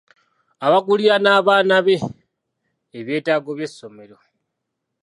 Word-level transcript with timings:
Abagulira 0.65 1.15
n'abaana 1.21 1.77
be 1.85 1.95
ebyetaago 2.99 3.49
by'essomero. 3.57 4.17